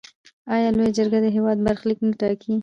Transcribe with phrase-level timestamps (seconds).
[0.53, 2.53] آیا لویه جرګه د هیواد برخلیک نه ټاکي؟